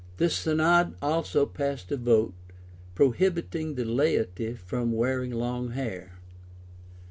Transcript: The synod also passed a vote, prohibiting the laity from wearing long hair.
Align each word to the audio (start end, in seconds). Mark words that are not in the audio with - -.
The 0.17 0.31
synod 0.31 0.95
also 0.99 1.45
passed 1.45 1.91
a 1.91 1.95
vote, 1.97 2.33
prohibiting 2.95 3.75
the 3.75 3.85
laity 3.85 4.55
from 4.55 4.93
wearing 4.93 5.29
long 5.29 5.73
hair. 5.73 6.13